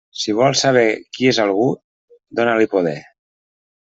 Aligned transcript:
Si 0.19 0.33
vols 0.37 0.61
saber 0.65 0.85
qui 1.17 1.29
és 1.33 1.39
algú, 1.45 1.67
dóna-li 2.41 2.71
poder. 2.73 2.99